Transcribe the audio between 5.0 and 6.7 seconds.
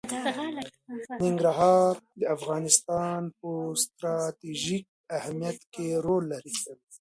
اهمیت کې رول لري.